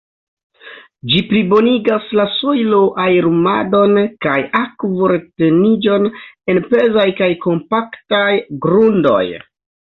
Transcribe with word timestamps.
Ĝi 1.09 1.19
plibonigas 1.33 2.07
la 2.19 2.25
sojlo-aerumadon 2.37 4.01
kaj 4.27 4.39
akvo-reteniĝon 4.63 6.11
en 6.55 6.65
pezaj 6.75 7.07
kaj 7.23 7.31
kompaktaj 7.47 8.27
grundoj. 8.69 9.25